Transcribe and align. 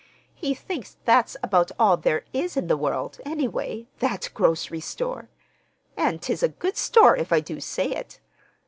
He 0.33 0.55
thinks 0.55 0.97
that's 1.05 1.37
about 1.43 1.71
all 1.77 1.95
there 1.95 2.25
is 2.33 2.57
in 2.57 2.65
the 2.65 2.75
world, 2.75 3.19
anyway,—that 3.23 4.29
grocery 4.33 4.79
store. 4.79 5.29
And 5.95 6.19
'tis 6.19 6.41
a 6.41 6.49
good 6.49 6.75
store, 6.75 7.15
if 7.15 7.31
I 7.31 7.39
do 7.39 7.59
say 7.59 7.89
it. 7.89 8.19